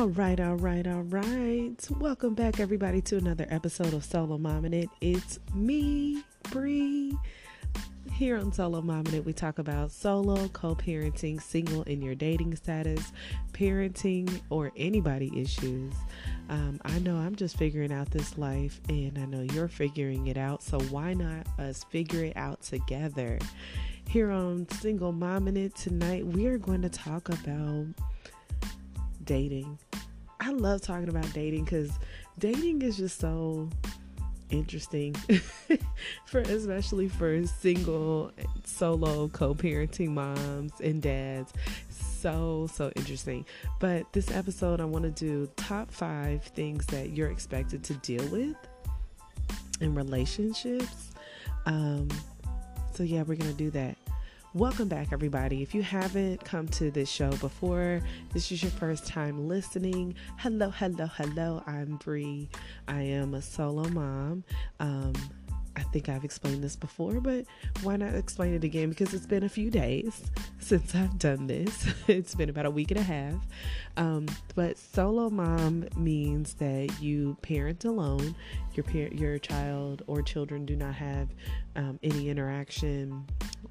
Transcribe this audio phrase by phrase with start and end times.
[0.00, 1.76] All right, all right, all right.
[1.98, 4.88] Welcome back, everybody, to another episode of Solo Mom and It.
[5.02, 7.14] It's me, Bree.
[8.10, 12.56] Here on Solo Mom and It, we talk about solo, co-parenting, single in your dating
[12.56, 13.12] status,
[13.52, 15.92] parenting, or anybody issues.
[16.48, 20.38] Um, I know I'm just figuring out this life, and I know you're figuring it
[20.38, 20.62] out.
[20.62, 23.38] So why not us figure it out together?
[24.08, 27.84] Here on Single Mom and It tonight, we are going to talk about
[29.30, 29.78] dating.
[30.40, 31.92] I love talking about dating because
[32.40, 33.68] dating is just so
[34.48, 35.14] interesting
[36.26, 38.32] for especially for single
[38.64, 41.52] solo co-parenting moms and dads.
[41.90, 43.46] So so interesting.
[43.78, 48.26] But this episode i want to do top five things that you're expected to deal
[48.30, 48.56] with
[49.80, 51.12] in relationships.
[51.66, 52.08] Um
[52.92, 53.96] so yeah we're gonna do that
[54.52, 55.62] Welcome back, everybody.
[55.62, 58.00] If you haven't come to this show before,
[58.32, 60.16] this is your first time listening.
[60.38, 61.62] Hello, hello, hello.
[61.68, 62.48] I'm Bree.
[62.88, 64.42] I am a solo mom.
[64.80, 65.12] Um,
[65.80, 67.46] I think I've explained this before, but
[67.82, 68.90] why not explain it again?
[68.90, 71.86] Because it's been a few days since I've done this.
[72.06, 73.34] it's been about a week and a half.
[73.96, 78.34] Um, but solo mom means that you parent alone.
[78.74, 81.28] Your par- your child or children do not have
[81.76, 83.24] um, any interaction,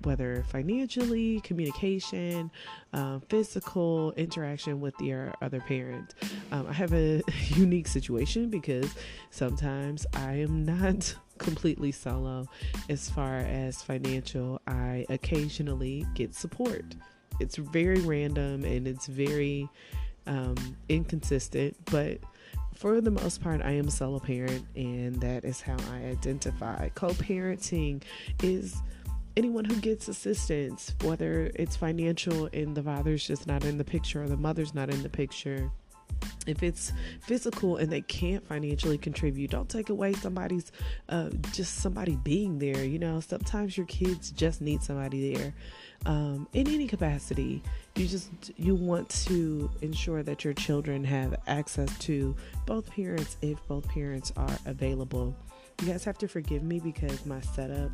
[0.04, 2.50] whether financially, communication,
[2.94, 6.16] um, physical interaction with your other parent.
[6.52, 7.22] Um, I have a
[7.56, 8.96] unique situation because
[9.30, 12.48] sometimes I am not completely solo
[12.90, 14.62] as far as financial.
[14.68, 16.96] I occasionally get support.
[17.40, 19.68] It's very random and it's very
[20.28, 20.56] um,
[20.90, 22.20] inconsistent, but
[22.76, 26.88] for the most part, I am a solo parent, and that is how I identify.
[26.90, 28.04] Co parenting
[28.42, 28.78] is
[29.36, 34.24] anyone who gets assistance, whether it's financial and the father's just not in the picture
[34.24, 35.70] or the mother's not in the picture
[36.48, 40.72] if it's physical and they can't financially contribute don't take away somebody's
[41.10, 43.20] uh, just somebody being there you know?
[43.20, 45.54] Sometimes your kids just need somebody there.
[46.06, 47.62] Um, in any capacity
[47.96, 53.58] you just you want to ensure that your children have access to both parents if
[53.68, 55.36] both parents are available
[55.82, 57.92] you guys have to forgive me because my setup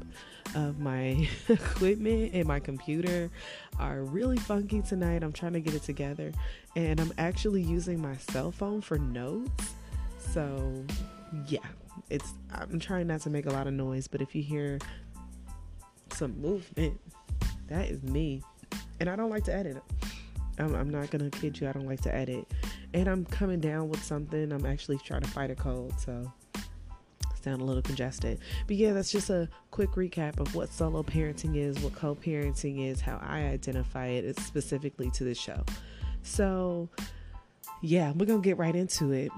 [0.56, 3.29] of my equipment and my computer
[3.79, 5.23] are really funky tonight.
[5.23, 6.31] I'm trying to get it together
[6.75, 9.75] and I'm actually using my cell phone for notes.
[10.18, 10.84] So,
[11.47, 11.59] yeah,
[12.09, 14.79] it's I'm trying not to make a lot of noise, but if you hear
[16.12, 17.00] some movement,
[17.68, 18.41] that is me.
[19.00, 19.84] And I don't like to edit.
[20.57, 22.47] I'm, I'm not gonna kid you, I don't like to edit.
[22.94, 24.51] And I'm coming down with something.
[24.51, 26.31] I'm actually trying to fight a cold, so
[27.45, 28.39] sound a little congested.
[28.67, 32.89] But yeah, that's just a quick recap of what solo parenting is, what co parenting
[32.89, 35.63] is, how I identify it it's specifically to this show.
[36.23, 36.89] So,
[37.81, 39.31] yeah, we're going to get right into it.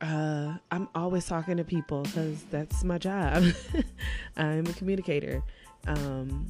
[0.00, 3.44] Uh, I'm always talking to people because that's my job.
[4.36, 5.42] I'm a communicator.
[5.86, 6.46] Um,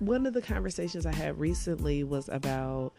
[0.00, 2.92] one of the conversations I had recently was about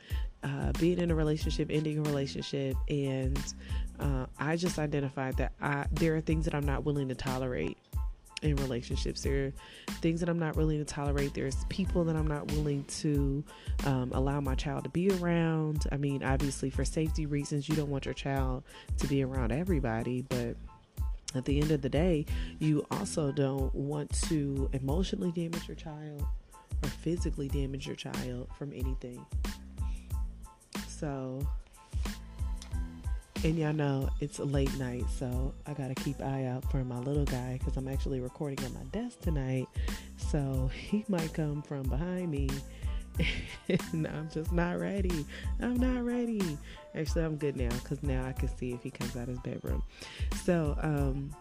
[0.44, 3.54] uh, being in a relationship, ending a relationship, and
[4.00, 7.78] uh, I just identified that I there are things that I'm not willing to tolerate
[8.42, 9.22] in relationships.
[9.22, 9.54] There are
[10.02, 11.34] things that I'm not willing to tolerate.
[11.34, 13.44] There's people that I'm not willing to
[13.86, 15.86] um, allow my child to be around.
[15.92, 18.64] I mean, obviously, for safety reasons, you don't want your child
[19.00, 20.56] to be around everybody, but
[21.36, 22.26] at the end of the day,
[22.60, 26.24] you also don't want to emotionally damage your child
[26.84, 29.26] or physically damage your child from anything.
[30.88, 31.46] So,
[33.44, 37.26] and y'all know it's late night, so I gotta keep eye out for my little
[37.26, 39.68] guy because I'm actually recording at my desk tonight.
[40.18, 42.50] So he might come from behind me,
[43.70, 45.26] and I'm just not ready.
[45.60, 46.58] I'm not ready.
[46.96, 49.40] Actually, I'm good now because now I can see if he comes out of his
[49.40, 49.84] bedroom.
[50.44, 51.32] So, um,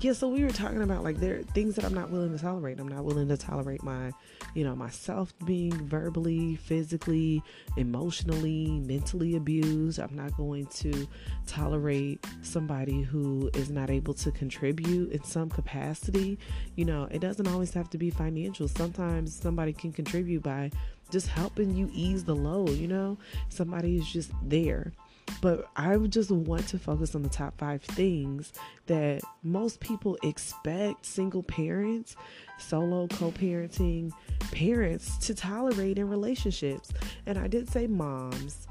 [0.00, 2.42] yeah, so we were talking about like there are things that I'm not willing to
[2.42, 2.80] tolerate.
[2.80, 4.10] I'm not willing to tolerate my,
[4.54, 7.42] you know, myself being verbally, physically,
[7.76, 10.00] emotionally, mentally abused.
[10.00, 11.06] I'm not going to
[11.46, 16.38] tolerate somebody who is not able to contribute in some capacity.
[16.74, 18.66] You know, it doesn't always have to be financial.
[18.66, 20.72] Sometimes somebody can contribute by
[21.10, 23.16] just helping you ease the load, you know?
[23.48, 24.92] Somebody is just there.
[25.40, 28.52] But I just want to focus on the top five things
[28.86, 32.16] that most people expect single parents,
[32.58, 34.10] solo co parenting
[34.52, 36.92] parents to tolerate in relationships.
[37.26, 38.66] And I did say moms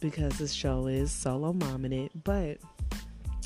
[0.00, 2.58] because this show is solo mom in it, but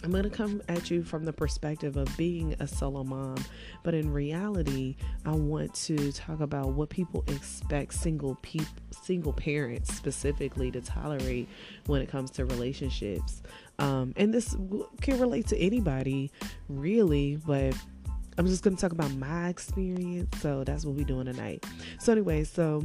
[0.04, 3.37] I'm going to come at you from the perspective of being a solo mom,
[3.82, 8.60] but in reality, I want to talk about what people expect single pe-
[8.90, 11.48] single parents specifically to tolerate
[11.87, 13.43] when it comes to relationships.
[13.78, 14.54] Um, and this
[15.00, 16.31] can relate to anybody,
[16.69, 17.75] really, but
[18.38, 20.40] I'm just going to talk about my experience.
[20.40, 21.64] So that's what we're doing tonight.
[21.98, 22.84] So, anyway, so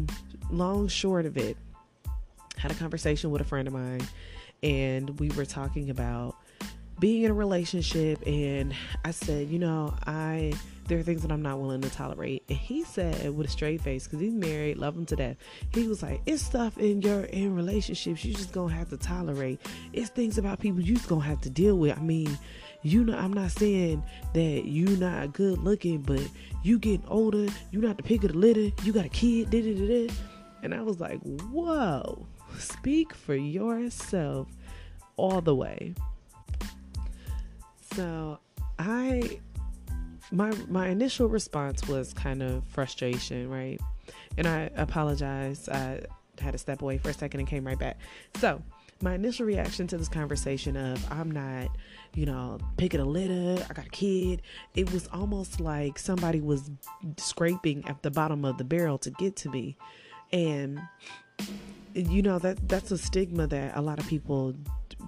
[0.50, 1.58] long short of it,
[2.58, 4.08] had a conversation with a friend of mine,
[4.64, 6.36] and we were talking about
[7.02, 10.54] being in a relationship and I said, you know, I
[10.88, 12.44] there are things that I'm not willing to tolerate.
[12.50, 15.38] And he said with a straight face, because he's married, love him to death.
[15.74, 19.60] He was like, It's stuff in your in relationships you just gonna have to tolerate.
[19.94, 21.98] It's things about people you just gonna have to deal with.
[21.98, 22.38] I mean,
[22.84, 24.04] you know, I'm not saying
[24.34, 26.22] that you're not good looking, but
[26.62, 29.62] you getting older, you not the pick of the litter, you got a kid, da
[29.62, 30.14] da da da.
[30.62, 32.28] And I was like, Whoa,
[32.60, 34.50] speak for yourself
[35.16, 35.96] all the way.
[37.96, 38.40] So
[38.80, 39.40] I
[40.32, 43.80] my my initial response was kind of frustration, right?
[44.38, 45.68] And I apologize.
[45.70, 46.02] I
[46.40, 48.00] had to step away for a second and came right back.
[48.40, 48.62] So
[49.02, 51.70] my initial reaction to this conversation of I'm not,
[52.14, 54.42] you know, picking a litter, I got a kid,
[54.76, 56.70] it was almost like somebody was
[57.18, 59.78] scraping at the bottom of the barrel to get to me.
[60.32, 60.80] And
[61.94, 64.54] you know that that's a stigma that a lot of people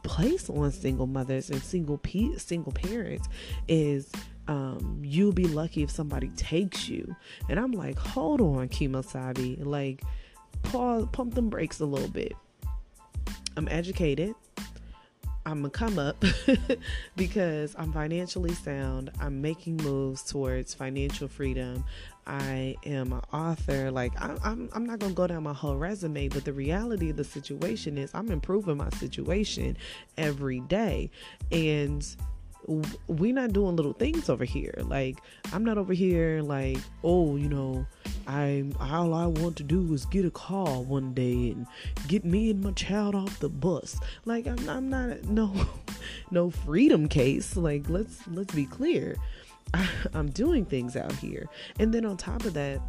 [0.03, 3.27] place on single mothers and single pe- single parents
[3.67, 4.11] is
[4.47, 7.15] um, you'll be lucky if somebody takes you.
[7.49, 10.01] And I'm like, hold on, Kemosabe, like
[10.63, 12.33] pause, pump them brakes a little bit.
[13.55, 14.35] I'm educated.
[15.45, 16.23] I'm gonna come up
[17.15, 19.11] because I'm financially sound.
[19.19, 21.83] I'm making moves towards financial freedom.
[22.25, 23.91] I am an author.
[23.91, 27.17] Like I, I'm, I'm not gonna go down my whole resume, but the reality of
[27.17, 29.75] the situation is I'm improving my situation
[30.17, 31.11] every day,
[31.51, 32.05] and
[32.67, 34.73] we're not doing little things over here.
[34.83, 35.19] Like
[35.51, 37.85] I'm not over here like, oh, you know,
[38.27, 41.67] I all I want to do is get a call one day and
[42.07, 43.99] get me and my child off the bus.
[44.25, 45.53] Like I'm, I'm not no
[46.31, 47.55] no freedom case.
[47.55, 49.17] Like let's let's be clear.
[49.73, 51.47] I, I'm doing things out here.
[51.79, 52.81] And then on top of that,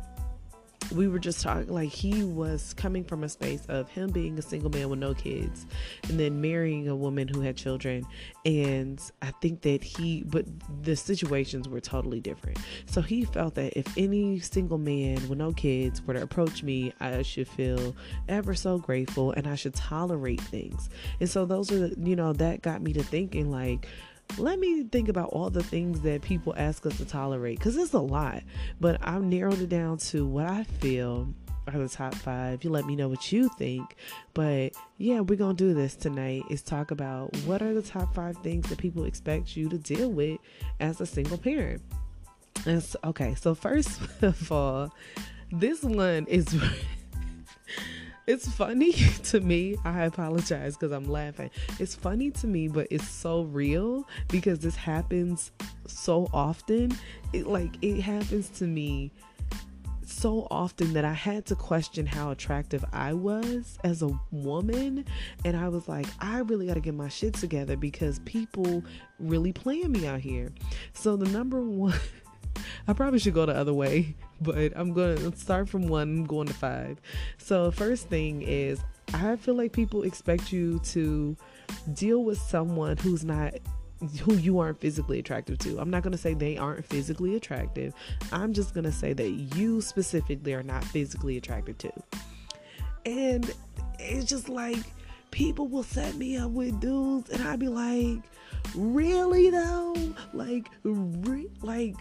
[0.92, 4.42] we were just talking like he was coming from a space of him being a
[4.42, 5.66] single man with no kids
[6.08, 8.06] and then marrying a woman who had children.
[8.44, 10.44] And i think that he but
[10.82, 12.58] the situations were totally different.
[12.86, 16.92] So he felt that if any single man with no kids were to approach me
[17.00, 17.94] i should feel
[18.28, 20.90] ever so grateful and i should tolerate things.
[21.20, 23.87] And so those are you know that got me to thinking like
[24.38, 27.93] let me think about all the things that people ask us to tolerate because it's
[27.93, 28.43] a lot.
[28.81, 31.29] But I've narrowed it down to what I feel
[31.67, 32.62] are the top five.
[32.65, 33.97] You let me know what you think.
[34.35, 36.44] But yeah, we're gonna do this tonight.
[36.50, 40.11] Is talk about what are the top five things that people expect you to deal
[40.11, 40.38] with
[40.81, 41.82] as a single parent.
[42.67, 44.93] And so, okay, so first of all,
[45.53, 46.55] this one is
[48.26, 48.93] it's funny
[49.25, 49.76] to me.
[49.85, 51.50] I apologize because I'm laughing.
[51.79, 55.53] It's funny to me, but it's so real because this happens
[55.87, 56.97] so often.
[57.32, 59.12] It like it happens to me
[60.06, 65.05] so often that I had to question how attractive I was as a woman.
[65.44, 68.85] And I was like, I really got to get my shit together because people
[69.19, 70.50] really playing me out here.
[70.93, 71.99] So, the number one,
[72.86, 76.46] I probably should go the other way but I'm going to start from one, going
[76.46, 77.00] to five.
[77.38, 78.80] So, first thing is,
[79.12, 81.37] I feel like people expect you to
[81.94, 83.54] deal with someone who's not
[84.23, 85.78] who you aren't physically attractive to.
[85.78, 87.94] I'm not going to say they aren't physically attractive.
[88.32, 91.92] I'm just going to say that you specifically are not physically attracted to.
[93.06, 93.50] And
[93.99, 94.78] it's just like
[95.30, 98.18] people will set me up with dudes and I'd be like,
[98.75, 99.94] "Really though?
[100.32, 101.96] Like re- like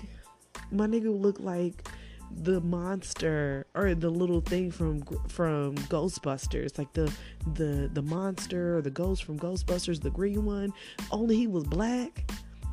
[0.73, 1.87] my nigga look like
[2.35, 7.11] the monster or the little thing from from Ghostbusters, like the
[7.53, 10.73] the the monster or the ghost from Ghostbusters, the green one.
[11.11, 12.29] Only he was black.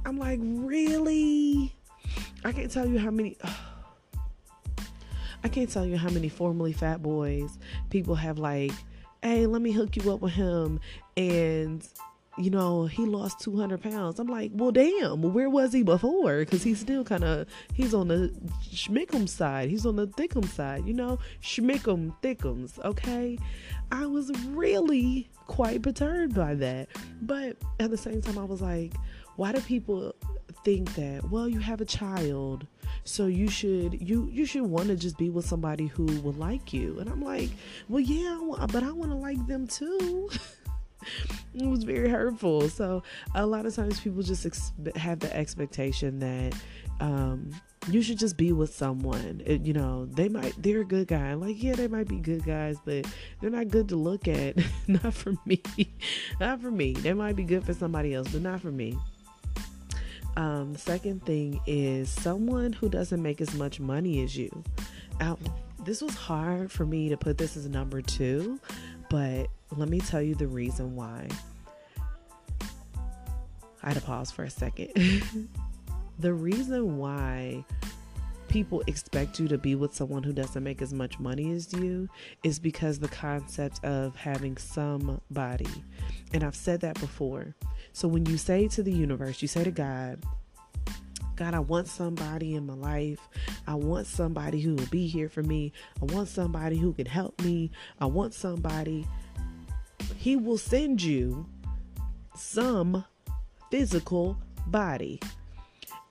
[0.07, 1.75] I'm like, really?
[2.45, 3.37] I can't tell you how many.
[5.43, 8.73] I can't tell you how many formerly fat boys people have like,
[9.23, 10.81] hey, let me hook you up with him,
[11.17, 11.87] and
[12.41, 14.19] you know, he lost 200 pounds.
[14.19, 16.39] I'm like, well, damn, where was he before?
[16.41, 18.33] Because he's still kind of, he's on the
[18.63, 19.71] schmickum side.
[19.71, 23.39] He's on the thickum side, you know, schmickum thickums, okay?
[23.93, 26.89] I was really quite perturbed by that.
[27.23, 28.95] But at the same time, I was like,
[29.37, 30.15] why do people
[30.65, 32.67] think that, well, you have a child,
[33.05, 36.73] so you should you you should want to just be with somebody who will like
[36.73, 37.51] you and i'm like
[37.89, 38.39] well yeah
[38.73, 40.29] but i want to like them too
[41.55, 42.69] it was very hurtful.
[42.69, 43.03] So
[43.35, 46.55] a lot of times people just ex- have the expectation that
[47.01, 47.51] um,
[47.89, 49.43] you should just be with someone.
[49.45, 51.35] It, you know, they might they're a good guy.
[51.35, 53.07] Like yeah, they might be good guys, but
[53.41, 54.57] they're not good to look at.
[54.87, 55.63] not for me.
[56.41, 56.93] not for me.
[56.93, 58.99] They might be good for somebody else, but not for me.
[60.37, 64.65] Um, the second thing is someone who doesn't make as much money as you.
[65.21, 65.41] Out.
[65.85, 68.61] This was hard for me to put this as number two,
[69.11, 71.29] but let me tell you the reason why.
[73.83, 74.91] I had to pause for a second.
[76.19, 77.65] the reason why
[78.49, 82.09] people expect you to be with someone who doesn't make as much money as you
[82.43, 85.69] is because the concept of having somebody.
[86.33, 87.55] And I've said that before.
[87.93, 90.25] So when you say to the universe, you say to God,
[91.41, 93.19] God, I want somebody in my life.
[93.67, 95.73] I want somebody who will be here for me.
[96.03, 97.71] I want somebody who can help me.
[97.99, 99.07] I want somebody.
[100.19, 101.47] He will send you
[102.37, 103.07] some
[103.71, 105.19] physical body.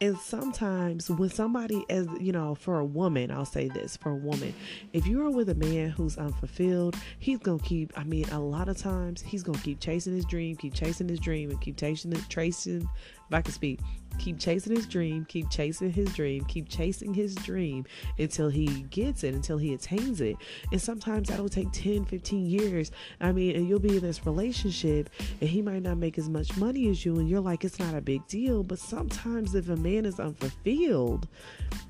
[0.02, 4.16] And sometimes when somebody as you know, for a woman, I'll say this, for a
[4.16, 4.56] woman,
[4.94, 8.68] if you are with a man who's unfulfilled, he's gonna keep I mean, a lot
[8.68, 12.14] of times he's gonna keep chasing his dream, keep chasing his dream and keep chasing
[12.14, 13.80] it tracing if I can speak,
[14.18, 17.86] keep chasing his dream, keep chasing his dream, keep chasing his dream
[18.18, 20.38] until he gets it, until he attains it.
[20.72, 22.92] And sometimes that'll take 10, 15 years.
[23.22, 26.58] I mean, and you'll be in this relationship and he might not make as much
[26.58, 28.64] money as you, and you're like, it's not a big deal.
[28.64, 31.28] But sometimes if a man is unfulfilled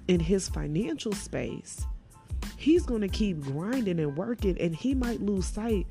[0.08, 1.86] in his financial space,
[2.58, 5.88] he's going to keep grinding and working, and he might lose sight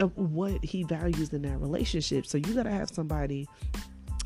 [0.00, 2.26] of what he values in that relationship.
[2.26, 3.46] So you got to have somebody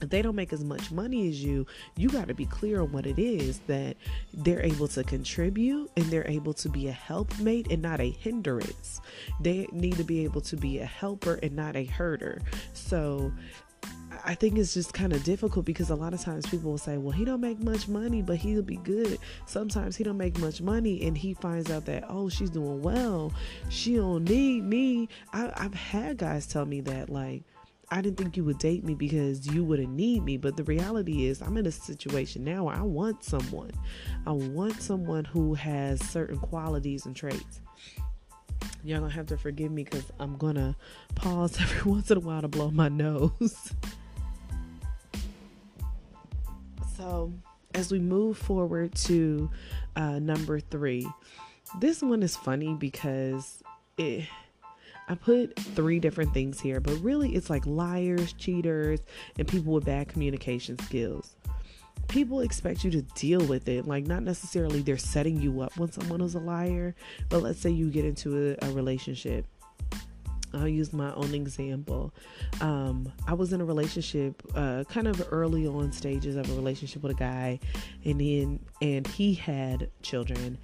[0.02, 1.66] if they don't make as much money as you,
[1.96, 3.96] you got to be clear on what it is that
[4.34, 9.00] they're able to contribute and they're able to be a helpmate and not a hindrance.
[9.40, 12.42] They need to be able to be a helper and not a herder.
[12.72, 13.32] So
[14.24, 16.98] I think it's just kind of difficult because a lot of times people will say,
[16.98, 20.60] "Well, he don't make much money, but he'll be good." Sometimes he don't make much
[20.60, 23.32] money, and he finds out that, "Oh, she's doing well.
[23.68, 27.42] She don't need me." I, I've had guys tell me that, like,
[27.92, 30.38] I didn't think you would date me because you wouldn't need me.
[30.38, 33.70] But the reality is, I'm in a situation now where I want someone.
[34.26, 37.60] I want someone who has certain qualities and traits.
[38.82, 40.74] Y'all gonna have to forgive me because I'm gonna
[41.14, 43.30] pause every once in a while to blow my nose.
[46.96, 47.30] so,
[47.74, 49.50] as we move forward to
[49.96, 51.06] uh, number three,
[51.78, 53.62] this one is funny because
[53.98, 54.24] it
[55.12, 59.00] I put three different things here, but really it's like liars, cheaters,
[59.38, 61.36] and people with bad communication skills.
[62.08, 65.92] People expect you to deal with it, like not necessarily they're setting you up when
[65.92, 66.94] someone is a liar,
[67.28, 69.44] but let's say you get into a, a relationship
[70.54, 72.12] I'll use my own example.
[72.60, 77.02] Um, I was in a relationship, uh, kind of early on stages of a relationship
[77.02, 77.60] with a guy,
[78.04, 80.58] and then and he had children,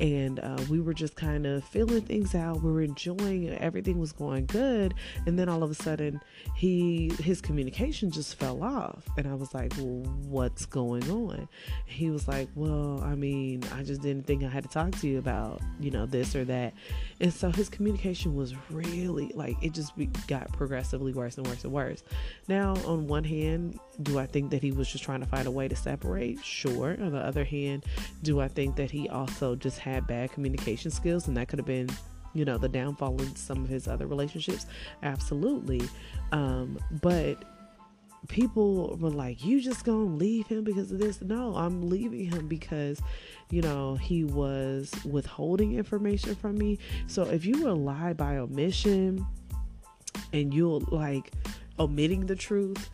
[0.00, 2.62] and uh, we were just kind of feeling things out.
[2.62, 4.94] We were enjoying everything was going good,
[5.26, 6.20] and then all of a sudden,
[6.54, 11.48] he his communication just fell off, and I was like, "Well, what's going on?"
[11.86, 15.08] He was like, "Well, I mean, I just didn't think I had to talk to
[15.08, 16.74] you about you know this or that,"
[17.20, 19.92] and so his communication was really like it just
[20.26, 22.02] got progressively worse and worse and worse.
[22.48, 25.50] Now, on one hand, do I think that he was just trying to find a
[25.50, 26.42] way to separate?
[26.44, 26.96] Sure.
[27.00, 27.84] On the other hand,
[28.22, 31.66] do I think that he also just had bad communication skills and that could have
[31.66, 31.88] been
[32.32, 34.66] you know the downfall in some of his other relationships
[35.02, 35.82] absolutely
[36.32, 37.44] um, but
[38.28, 42.48] people were like, "You just gonna leave him because of this?" No, I'm leaving him
[42.48, 43.00] because,
[43.50, 46.78] you know, he was withholding information from me.
[47.06, 49.26] So if you will lie by omission,
[50.32, 51.32] and you'll like
[51.78, 52.90] omitting the truth,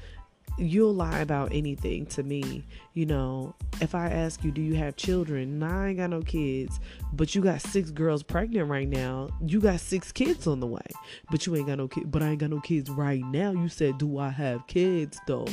[0.58, 2.64] you'll lie about anything to me.
[2.94, 5.58] You know, if I ask you, do you have children?
[5.58, 6.80] Nah, I ain't got no kids,
[7.12, 9.28] but you got six girls pregnant right now.
[9.44, 10.86] You got six kids on the way,
[11.30, 12.06] but you ain't got no kids.
[12.08, 13.52] But I ain't got no kids right now.
[13.52, 15.46] You said, do I have kids though?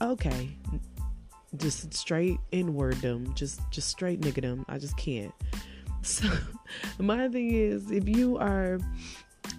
[0.00, 0.50] Okay,
[1.56, 4.64] just straight inward them, just just straight nigga them.
[4.68, 5.32] I just can't.
[6.02, 6.28] So
[6.98, 8.78] my thing is, if you are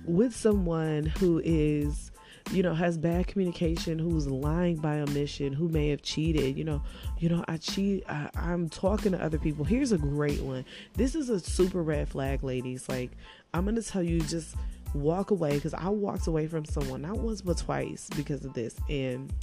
[0.05, 2.04] with someone who is
[2.51, 6.81] you know, has bad communication, who's lying by omission, who may have cheated, you know,
[7.17, 9.65] you know, I cheat, I, I'm talking to other people.
[9.65, 10.63] Here's a great one.
[10.93, 12.87] This is a super red flag, ladies.
[12.87, 13.11] Like,
[13.53, 14.55] I'm gonna tell you just
[14.93, 18.75] walk away because I walked away from someone not once but twice because of this,
[18.89, 19.33] and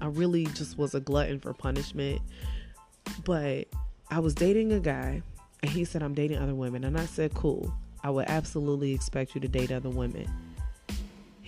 [0.00, 2.20] I really just was a glutton for punishment.
[3.24, 3.68] But
[4.10, 5.22] I was dating a guy,
[5.62, 7.72] and he said I'm dating other women, and I said, cool.
[8.02, 10.28] I would absolutely expect you to date other women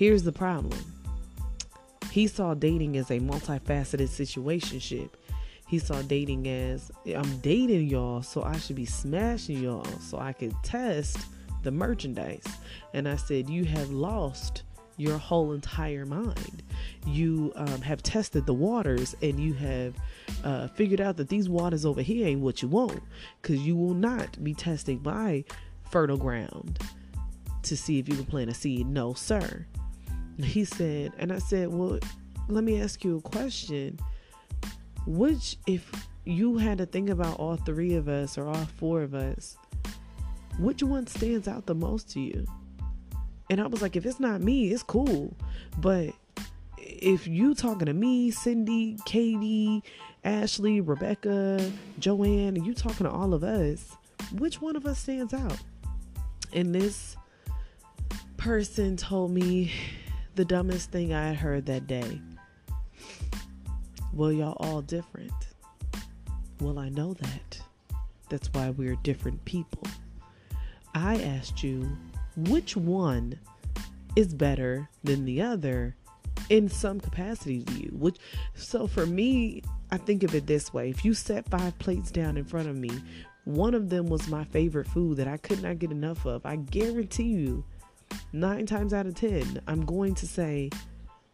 [0.01, 0.83] Here's the problem.
[2.11, 5.11] He saw dating as a multifaceted situationship.
[5.69, 10.33] He saw dating as I'm dating y'all, so I should be smashing y'all so I
[10.33, 11.19] could test
[11.65, 12.47] the merchandise.
[12.95, 14.63] And I said, You have lost
[14.97, 16.63] your whole entire mind.
[17.07, 19.95] You um, have tested the waters and you have
[20.43, 23.03] uh, figured out that these waters over here ain't what you want
[23.43, 25.45] because you will not be testing my
[25.91, 26.79] fertile ground
[27.65, 28.87] to see if you can plant a seed.
[28.87, 29.67] No, sir.
[30.43, 31.99] He said, and I said, Well,
[32.49, 33.99] let me ask you a question
[35.07, 35.91] which, if
[36.25, 39.57] you had to think about all three of us or all four of us,
[40.59, 42.47] which one stands out the most to you?
[43.49, 45.35] And I was like, if it's not me, it's cool.
[45.79, 46.11] But
[46.79, 49.83] if you talking to me, Cindy, Katie,
[50.23, 53.97] Ashley, Rebecca, Joanne, you talking to all of us,
[54.33, 55.59] which one of us stands out?
[56.53, 57.17] And this
[58.37, 59.73] person told me
[60.35, 62.21] the dumbest thing I had heard that day.
[64.13, 65.33] Well, y'all all different.
[66.61, 67.61] Well, I know that.
[68.29, 69.83] That's why we're different people.
[70.95, 71.97] I asked you
[72.37, 73.39] which one
[74.17, 75.97] is better than the other
[76.49, 77.91] in some capacity to you.
[77.93, 78.19] Which
[78.55, 80.91] so for me, I think of it this way.
[80.91, 82.91] If you set five plates down in front of me,
[83.45, 86.45] one of them was my favorite food that I could not get enough of.
[86.45, 87.65] I guarantee you,
[88.33, 90.71] nine times out of ten, I'm going to say,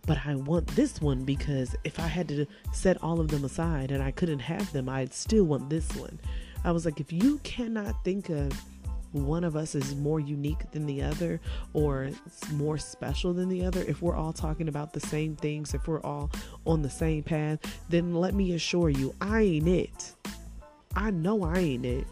[0.06, 3.90] but I want this one because if I had to set all of them aside
[3.90, 6.18] and I couldn't have them, I'd still want this one.
[6.64, 8.52] I was like, if you cannot think of
[9.12, 11.40] one of us is more unique than the other
[11.72, 12.10] or
[12.52, 16.02] more special than the other, if we're all talking about the same things, if we're
[16.02, 16.30] all
[16.66, 20.14] on the same path, then let me assure you, I ain't it.
[20.94, 22.06] I know I ain't it.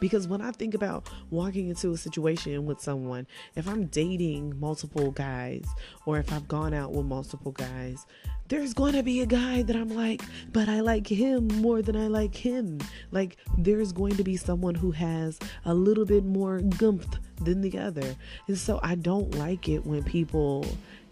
[0.00, 5.10] Because when I think about walking into a situation with someone, if I'm dating multiple
[5.10, 5.64] guys
[6.04, 8.06] or if I've gone out with multiple guys,
[8.48, 10.22] there's going to be a guy that I'm like,
[10.52, 12.78] but I like him more than I like him.
[13.10, 17.78] Like, there's going to be someone who has a little bit more gumph than the
[17.78, 18.14] other.
[18.46, 20.64] And so I don't like it when people,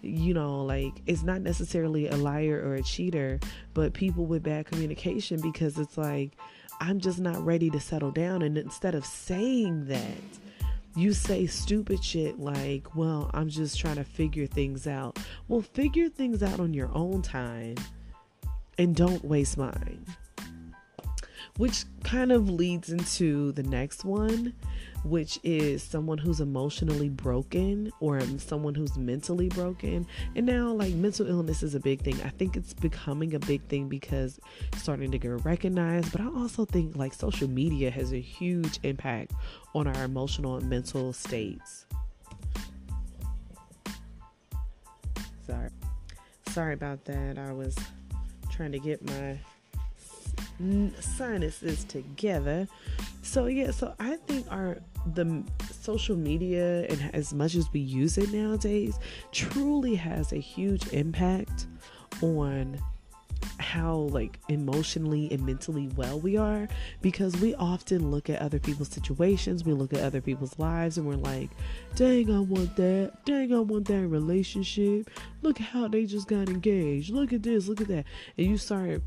[0.04, 3.40] you know, like, it's not necessarily a liar or a cheater,
[3.72, 6.32] but people with bad communication because it's like,
[6.80, 8.42] I'm just not ready to settle down.
[8.42, 10.16] And instead of saying that,
[10.96, 15.18] you say stupid shit like, well, I'm just trying to figure things out.
[15.48, 17.76] Well, figure things out on your own time
[18.78, 20.04] and don't waste mine.
[21.56, 24.54] Which kind of leads into the next one,
[25.04, 30.06] which is someone who's emotionally broken or someone who's mentally broken.
[30.34, 32.20] And now, like, mental illness is a big thing.
[32.24, 34.40] I think it's becoming a big thing because
[34.76, 36.10] starting to get recognized.
[36.10, 39.32] But I also think, like, social media has a huge impact
[39.74, 41.86] on our emotional and mental states.
[45.46, 45.68] Sorry.
[46.48, 47.38] Sorry about that.
[47.38, 47.76] I was
[48.50, 49.38] trying to get my
[51.00, 52.68] sinuses together.
[53.22, 54.78] So yeah, so I think our
[55.12, 58.98] the social media and as much as we use it nowadays
[59.32, 61.66] truly has a huge impact
[62.22, 62.78] on
[63.58, 66.66] how like emotionally and mentally well we are
[67.02, 71.06] because we often look at other people's situations we look at other people's lives and
[71.06, 71.50] we're like
[71.94, 73.12] dang i want that.
[73.24, 75.10] Dang i want that relationship.
[75.42, 77.10] Look how they just got engaged.
[77.10, 77.68] Look at this.
[77.68, 78.04] Look at that.
[78.38, 79.02] And you start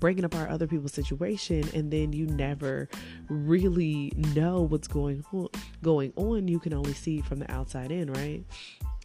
[0.00, 2.88] breaking apart other people's situation and then you never
[3.28, 5.48] really know what's going on
[5.82, 6.48] going on.
[6.48, 8.44] You can only see from the outside in right?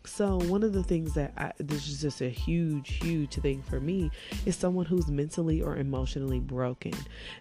[0.06, 3.80] So one of the things that I, this is just a huge huge thing for
[3.80, 4.12] me
[4.46, 6.94] is someone who's mentally or emotionally broken.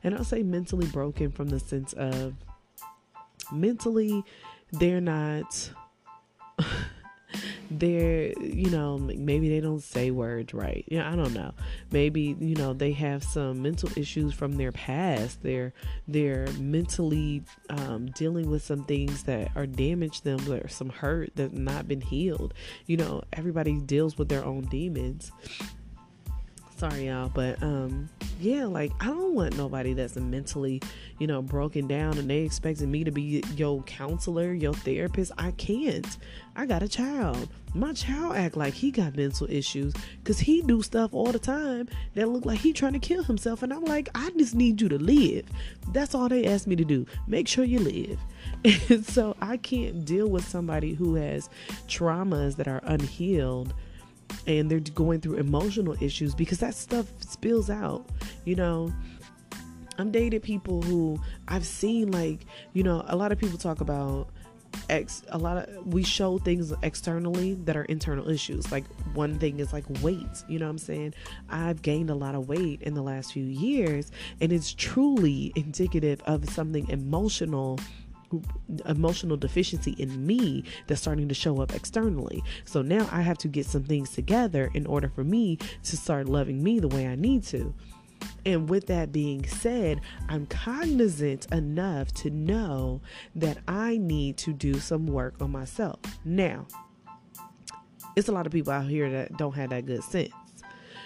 [0.04, 2.34] And i'll say mentally broken from the sense of
[3.50, 4.24] mentally
[4.70, 5.70] they're not
[7.78, 10.84] they're you know maybe they don't say words right.
[10.88, 11.52] Yeah i don't know.
[11.90, 15.42] Maybe you know they have some mental issues from their past.
[15.42, 15.72] They're
[16.08, 21.52] they're mentally um, dealing with some things that are damaged them or some hurt that's
[21.52, 22.54] not been healed.
[22.86, 25.32] You know everybody deals with their own demons
[26.82, 28.08] sorry y'all but um
[28.40, 30.82] yeah like i don't want nobody that's mentally
[31.20, 35.30] you know broken down and they expecting me to be your counselor your therapist.
[35.38, 36.06] I can't.
[36.56, 37.48] I got a child.
[37.74, 41.88] My child act like he got mental issues because he do stuff all the time
[42.14, 44.88] that look like he trying to kill himself and i'm like i just need you
[44.88, 45.46] to live.
[45.92, 47.06] That's all they ask me to do.
[47.28, 48.18] Make sure you live.
[48.64, 51.48] And so i can't deal with somebody who has
[51.86, 53.72] traumas that are unhealed
[54.46, 58.06] and they're going through emotional issues because that stuff spills out
[58.44, 58.92] you know?
[59.98, 64.30] I'm dated people who i've seen like you know a lot of people talk about
[64.88, 68.70] ex a lot of we show things externally that are internal issues.
[68.72, 71.14] Like one thing is like weight you know what i'm saying?
[71.48, 76.20] I've gained a lot of weight in the last few years and it's truly indicative
[76.26, 77.78] of something emotional
[78.86, 82.42] emotional deficiency in me that's starting to show up externally.
[82.64, 86.28] So now I have to get some things together in order for me to start
[86.28, 87.74] loving me the way I need to.
[88.44, 93.00] And with that being said, I'm cognizant enough to know
[93.34, 95.98] that I need to do some work on myself.
[96.24, 96.66] Now,
[98.16, 100.32] it's a lot of people out here that don't have that good sense.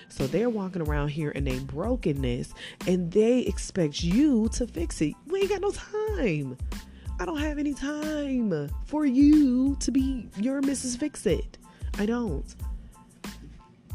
[0.09, 2.55] So they're walking around here in a brokenness
[2.87, 5.15] and they expect you to fix it.
[5.27, 6.57] We ain't got no time.
[7.19, 10.99] I don't have any time for you to be your Mrs.
[10.99, 11.57] Fix It.
[11.99, 12.55] I don't.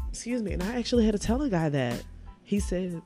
[0.08, 0.52] Excuse me.
[0.52, 2.02] And I actually had to tell a guy that
[2.42, 3.00] he said,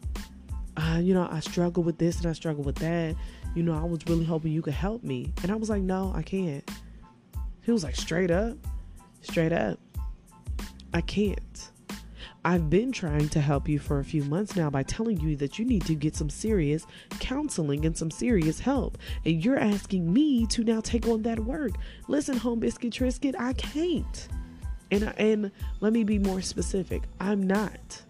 [0.76, 3.14] uh, you know, I struggle with this and I struggle with that.
[3.54, 5.32] You know, I was really hoping you could help me.
[5.42, 6.68] And I was like, no, I can't.
[7.62, 8.56] He was like, straight up,
[9.20, 9.78] straight up,
[10.94, 11.70] I can't.
[12.46, 15.58] I've been trying to help you for a few months now by telling you that
[15.58, 16.86] you need to get some serious
[17.18, 18.98] counseling and some serious help.
[19.24, 21.72] And you're asking me to now take on that work.
[22.06, 24.28] Listen, home biscuit Triscuit, I can't.
[24.92, 27.02] And and let me be more specific.
[27.18, 28.02] I'm not.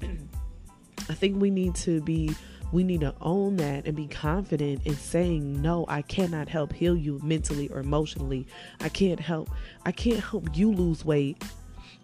[0.00, 2.34] I think we need to be
[2.72, 6.94] we need to own that and be confident in saying no i cannot help heal
[6.94, 8.46] you mentally or emotionally
[8.80, 9.48] i can't help
[9.86, 11.42] i can't help you lose weight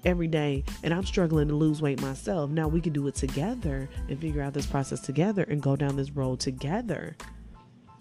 [0.04, 3.88] every day and i'm struggling to lose weight myself now we can do it together
[4.08, 7.16] and figure out this process together and go down this road together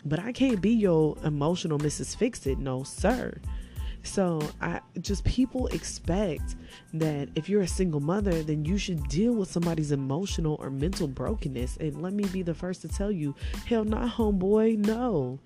[0.05, 3.33] but i can't be your emotional mrs fix it no sir
[4.03, 6.55] so I just people expect
[6.93, 11.07] that if you're a single mother, then you should deal with somebody's emotional or mental
[11.07, 11.77] brokenness.
[11.77, 13.33] And let me be the first to tell you,
[13.65, 15.39] hell not homeboy, no.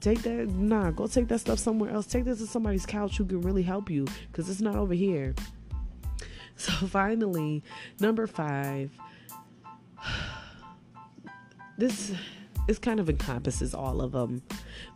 [0.00, 2.06] Take that nah, go take that stuff somewhere else.
[2.06, 5.34] Take this to somebody's couch who can really help you because it's not over here.
[6.56, 7.62] So finally,
[8.00, 8.90] number five.
[11.76, 12.12] This
[12.68, 14.40] this kind of encompasses all of them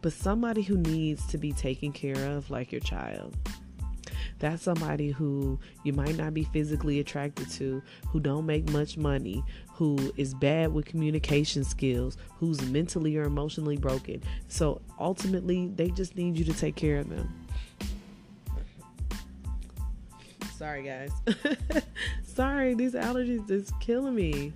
[0.00, 3.36] but somebody who needs to be taken care of like your child.
[4.38, 9.42] That's somebody who you might not be physically attracted to who don't make much money
[9.72, 14.22] who is bad with communication skills who's mentally or emotionally broken.
[14.46, 17.47] So ultimately they just need you to take care of them
[20.58, 21.12] sorry guys
[22.22, 24.52] sorry these allergies is killing me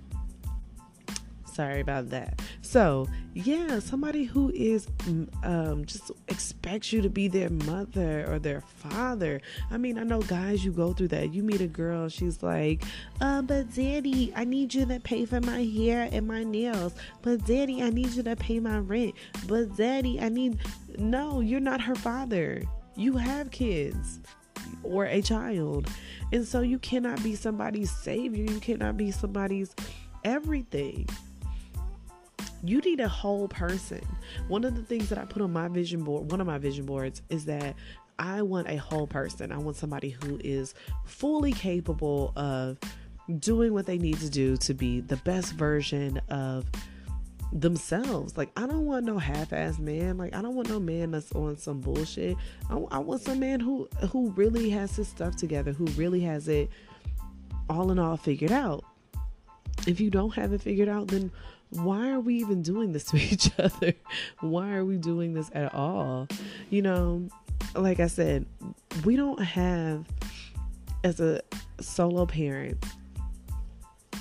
[1.45, 2.41] sorry about that
[2.73, 8.39] so, yeah, somebody who is mm, um, just expects you to be their mother or
[8.39, 9.41] their father.
[9.69, 11.35] I mean, I know guys, you go through that.
[11.35, 12.83] You meet a girl, she's like,
[13.21, 16.95] uh, but daddy, I need you to pay for my hair and my nails.
[17.21, 19.13] But daddy, I need you to pay my rent.
[19.45, 20.57] But daddy, I need.
[20.97, 22.63] No, you're not her father.
[22.95, 24.19] You have kids
[24.83, 25.89] or a child.
[26.31, 28.43] And so you cannot be somebody's savior.
[28.43, 29.75] You cannot be somebody's
[30.23, 31.07] everything
[32.63, 34.01] you need a whole person.
[34.47, 36.85] One of the things that I put on my vision board, one of my vision
[36.85, 37.75] boards, is that
[38.17, 39.51] I want a whole person.
[39.51, 42.77] I want somebody who is fully capable of
[43.39, 46.65] doing what they need to do to be the best version of
[47.53, 48.35] themselves.
[48.37, 50.17] Like I don't want no half-ass man.
[50.17, 52.35] Like I don't want no man that's on some bullshit.
[52.69, 56.47] I, I want some man who who really has his stuff together, who really has
[56.47, 56.69] it
[57.69, 58.83] all in all figured out.
[59.87, 61.31] If you don't have it figured out, then
[61.69, 63.93] why are we even doing this to each other?
[64.39, 66.27] Why are we doing this at all?
[66.69, 67.27] You know,
[67.75, 68.45] like I said,
[69.03, 70.05] we don't have,
[71.03, 71.41] as a
[71.79, 72.83] solo parent,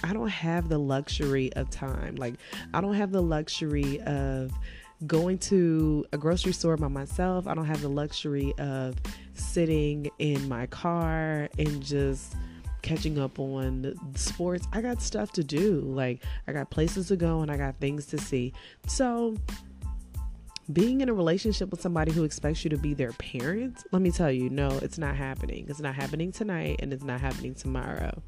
[0.04, 2.16] I don't have the luxury of time.
[2.16, 2.34] Like,
[2.74, 4.52] I don't have the luxury of
[5.06, 7.46] going to a grocery store by myself.
[7.46, 8.96] I don't have the luxury of
[9.34, 12.34] sitting in my car and just
[12.82, 14.66] catching up on sports.
[14.72, 15.80] I got stuff to do.
[15.80, 18.52] Like, I got places to go and I got things to see.
[18.86, 19.36] So,
[20.72, 24.10] being in a relationship with somebody who expects you to be their parent, let me
[24.10, 25.66] tell you, no, it's not happening.
[25.68, 28.22] It's not happening tonight and it's not happening tomorrow.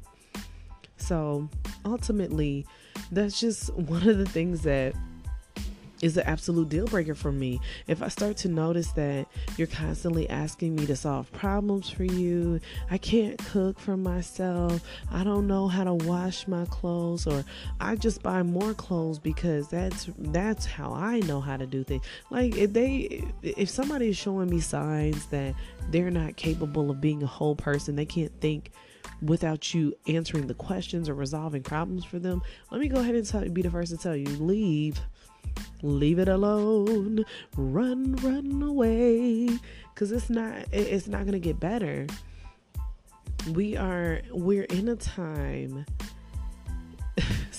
[0.97, 1.49] So,
[1.85, 2.65] ultimately,
[3.11, 4.93] that's just one of the things that
[6.01, 7.59] is an absolute deal breaker for me.
[7.87, 9.27] If I start to notice that
[9.57, 12.59] you're constantly asking me to solve problems for you,
[12.91, 14.81] I can't cook for myself,
[15.11, 17.43] I don't know how to wash my clothes, or
[17.79, 22.03] I just buy more clothes because that's that's how I know how to do things.
[22.29, 25.55] Like if they if somebody is showing me signs that
[25.89, 28.71] they're not capable of being a whole person, they can't think
[29.25, 33.25] without you answering the questions or resolving problems for them, let me go ahead and
[33.25, 34.99] tell, be the first to tell you leave
[35.81, 37.23] leave it alone.
[37.55, 39.49] Run, run away.
[39.95, 42.07] Cause it's not it's not gonna get better.
[43.53, 45.85] We are we're in a time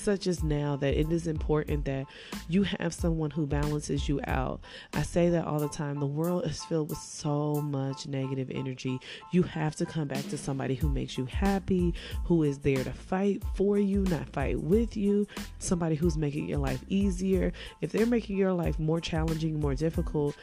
[0.07, 2.07] such as now that it is important that
[2.49, 4.61] you have someone who balances you out.
[4.93, 5.99] I say that all the time.
[5.99, 9.01] The world is filled with so much negative energy.
[9.33, 11.93] You have to come back to somebody who makes you happy,
[12.25, 15.27] who is there to fight for you, not fight with you,
[15.59, 17.53] somebody who's making your life easier.
[17.81, 20.37] If they're making your life more challenging, more difficult,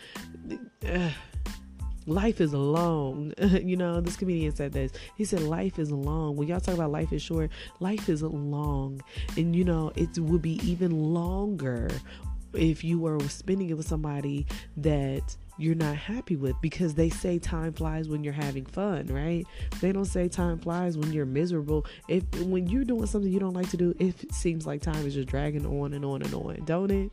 [0.85, 1.09] uh,
[2.05, 3.33] life is long.
[3.39, 4.91] you know, this comedian said this.
[5.15, 6.35] He said, Life is long.
[6.35, 9.01] When y'all talk about life is short, life is long.
[9.37, 11.89] And, you know, it would be even longer
[12.53, 14.45] if you were spending it with somebody
[14.77, 19.45] that you're not happy with because they say time flies when you're having fun, right?
[19.81, 21.85] They don't say time flies when you're miserable.
[22.07, 25.13] If when you're doing something you don't like to do, it seems like time is
[25.13, 27.11] just dragging on and on and on, don't it?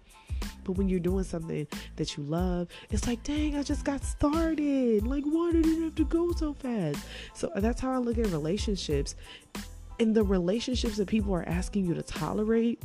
[0.64, 5.06] But when you're doing something that you love, it's like, dang, I just got started.
[5.06, 7.04] Like, why did it have to go so fast?
[7.34, 9.14] So that's how I look at relationships.
[9.98, 12.82] And the relationships that people are asking you to tolerate,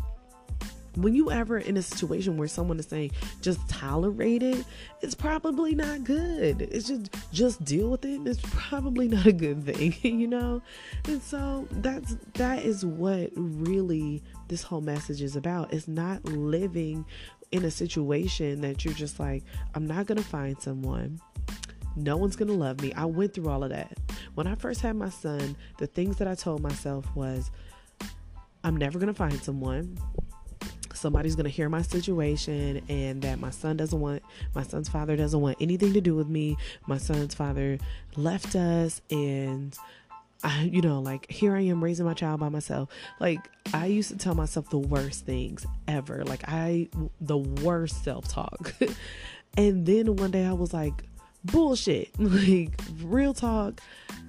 [0.97, 4.65] when you ever in a situation where someone is saying just tolerate it,
[5.01, 6.61] it's probably not good.
[6.61, 8.21] It's just just deal with it.
[8.25, 10.61] It's probably not a good thing, you know.
[11.05, 15.73] And so that's that is what really this whole message is about.
[15.73, 17.05] It's not living
[17.51, 21.19] in a situation that you're just like, I'm not going to find someone.
[21.95, 22.91] No one's going to love me.
[22.93, 23.97] I went through all of that.
[24.33, 27.51] When I first had my son, the things that I told myself was,
[28.63, 29.97] I'm never going to find someone.
[30.93, 35.15] Somebody's going to hear my situation and that my son doesn't want, my son's father
[35.15, 36.57] doesn't want anything to do with me.
[36.87, 37.77] My son's father
[38.15, 39.77] left us and
[40.45, 42.89] I, you know, like here I am raising my child by myself.
[43.19, 46.23] Like I used to tell myself the worst things ever.
[46.23, 46.87] Like I,
[47.19, 48.75] the worst self talk.
[49.57, 51.03] and then one day I was like,
[51.45, 52.09] bullshit.
[52.19, 52.71] Like
[53.03, 53.81] real talk.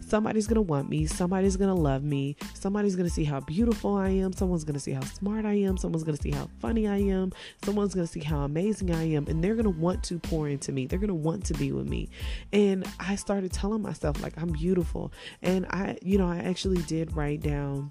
[0.06, 4.32] Somebody's gonna want me, somebody's gonna love me, somebody's gonna see how beautiful I am,
[4.32, 7.32] someone's gonna see how smart I am, someone's gonna see how funny I am,
[7.64, 10.86] someone's gonna see how amazing I am, and they're gonna want to pour into me,
[10.86, 12.08] they're gonna want to be with me.
[12.52, 15.12] And I started telling myself, like, I'm beautiful.
[15.42, 17.90] And I, you know, I actually did write down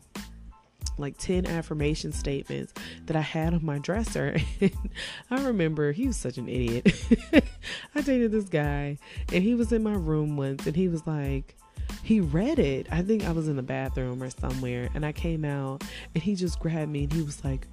[0.98, 2.74] like 10 affirmation statements
[3.06, 4.38] that I had on my dresser.
[5.32, 6.94] I remember he was such an idiot.
[7.96, 8.98] I dated this guy
[9.32, 11.56] and he was in my room once and he was like,
[12.04, 12.88] he read it.
[12.92, 16.36] I think I was in the bathroom or somewhere, and I came out, and he
[16.36, 17.68] just grabbed me and he was like,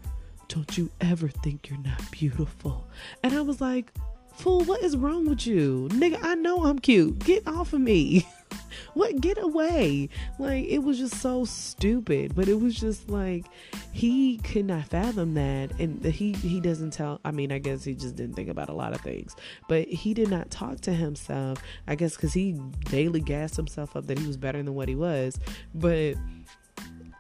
[0.48, 2.86] Don't you ever think you're not beautiful?
[3.22, 3.92] And I was like,
[4.34, 5.88] Fool, what is wrong with you?
[5.92, 7.18] Nigga, I know I'm cute.
[7.18, 8.26] Get off of me.
[8.94, 9.20] what?
[9.20, 10.08] Get away.
[10.38, 13.46] Like it was just so stupid but it was just like
[13.92, 17.94] he could not fathom that and he he doesn't tell i mean i guess he
[17.94, 19.36] just didn't think about a lot of things
[19.68, 21.62] but he did not talk to himself.
[21.86, 22.52] I guess because he
[22.84, 25.38] daily gassed himself up that he was better than what he was
[25.74, 26.14] but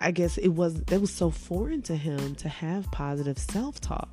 [0.00, 4.08] I guess it was that was so foreign to him to have positive self-talk.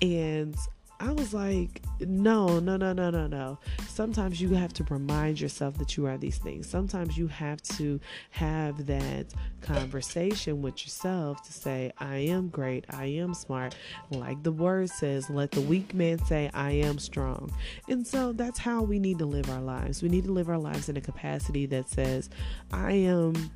[0.00, 0.54] And
[1.02, 3.58] I was like, no, no, no, no, no, no.
[3.88, 6.68] Sometimes you have to remind yourself that you are these things.
[6.68, 7.98] Sometimes you have to
[8.32, 9.32] have that
[9.62, 13.76] conversation with yourself to say, I am great, I am smart.
[14.10, 17.50] Like the word says, let the weak man say, I am strong.
[17.88, 20.02] And so that's how we need to live our lives.
[20.02, 22.28] We need to live our lives in a capacity that says,
[22.72, 23.50] I am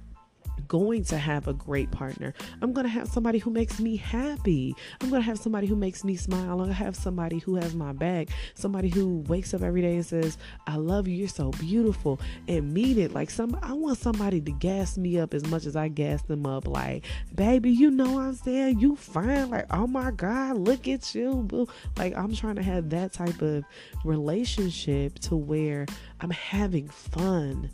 [0.68, 2.34] going to have a great partner.
[2.62, 4.74] I'm going to have somebody who makes me happy.
[5.00, 6.50] I'm going to have somebody who makes me smile.
[6.50, 8.28] I'm going to have somebody who has my back.
[8.54, 11.16] Somebody who wakes up every day and says, I love you.
[11.16, 13.12] You're so beautiful and mean it.
[13.12, 16.46] Like some, I want somebody to gas me up as much as I gas them
[16.46, 16.66] up.
[16.66, 18.80] Like, baby, you know I'm saying?
[18.80, 19.50] You fine.
[19.50, 21.42] Like, oh my God, look at you.
[21.46, 21.68] Boo.
[21.96, 23.64] Like, I'm trying to have that type of
[24.04, 25.86] relationship to where
[26.20, 27.70] I'm having fun.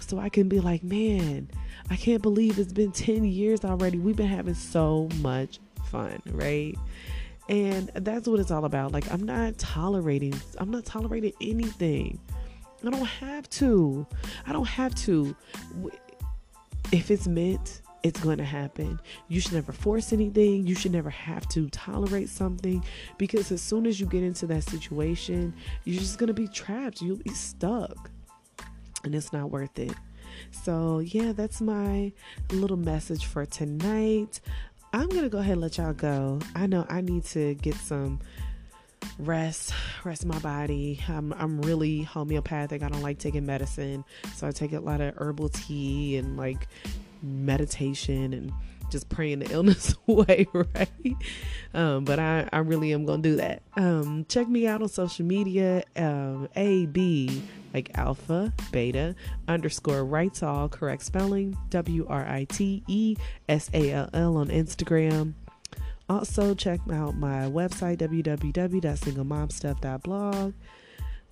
[0.00, 1.50] So I can be like, man,
[1.90, 3.98] I can't believe it's been 10 years already.
[3.98, 5.58] We've been having so much
[5.90, 6.74] fun, right?
[7.48, 8.92] And that's what it's all about.
[8.92, 12.18] Like, I'm not tolerating, I'm not tolerating anything.
[12.86, 14.06] I don't have to.
[14.46, 15.34] I don't have to.
[16.92, 19.00] If it's meant, it's going to happen.
[19.28, 20.66] You should never force anything.
[20.66, 22.84] You should never have to tolerate something
[23.16, 27.00] because as soon as you get into that situation, you're just going to be trapped.
[27.00, 28.10] You'll be stuck.
[29.04, 29.94] And it's not worth it.
[30.50, 32.12] So, yeah, that's my
[32.50, 34.40] little message for tonight.
[34.92, 36.38] I'm going to go ahead and let y'all go.
[36.54, 38.20] I know I need to get some
[39.18, 39.72] rest,
[40.04, 41.00] rest my body.
[41.08, 42.82] I'm, I'm really homeopathic.
[42.82, 44.04] I don't like taking medicine.
[44.34, 46.68] So I take a lot of herbal tea and like
[47.22, 48.52] meditation and
[48.90, 51.16] just praying the illness away, right?
[51.72, 53.62] Um, but I, I really am gonna do that.
[53.76, 57.42] Um, check me out on social media, um, A B
[57.74, 59.14] like alpha, beta,
[59.48, 63.16] underscore writes all correct spelling, W R I T E
[63.48, 65.34] S A L L on Instagram.
[66.08, 70.52] Also, check out my website, www.singlemomstuff.blog.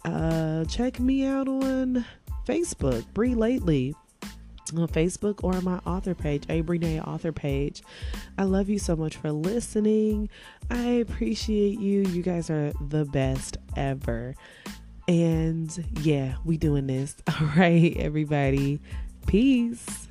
[0.05, 2.05] Uh, check me out on
[2.47, 3.95] Facebook, Bree Lately
[4.77, 7.83] on Facebook or my author page, A Brene author page.
[8.39, 10.29] I love you so much for listening.
[10.71, 12.03] I appreciate you.
[12.03, 14.35] You guys are the best ever.
[15.09, 17.17] And yeah, we doing this.
[17.41, 18.81] All right, everybody.
[19.27, 20.09] Peace.